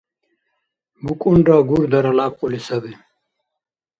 [1.03, 2.93] БукӀунра гурдара лябкьули саби.